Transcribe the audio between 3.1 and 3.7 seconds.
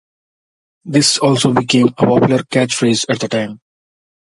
the time.